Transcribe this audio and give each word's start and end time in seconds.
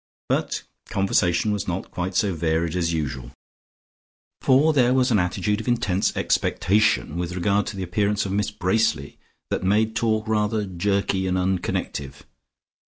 But 0.29 0.63
conversation 0.89 1.51
was 1.51 1.67
not 1.67 1.91
quite 1.91 2.15
so 2.15 2.33
varied 2.33 2.75
as 2.75 2.91
usual, 2.91 3.29
for 4.41 4.73
there 4.73 4.95
was 4.95 5.11
an 5.11 5.19
attitude 5.19 5.61
of 5.61 5.67
intense 5.67 6.17
expectation 6.17 7.09
about 7.09 7.17
with 7.19 7.35
regard 7.35 7.67
to 7.67 7.75
the 7.77 7.83
appearance 7.83 8.25
of 8.25 8.31
Miss 8.31 8.49
Bracely, 8.49 9.19
that 9.51 9.61
made 9.63 9.95
talk 9.95 10.27
rather 10.27 10.65
jerky 10.65 11.27
and 11.27 11.37
unconnective. 11.37 12.23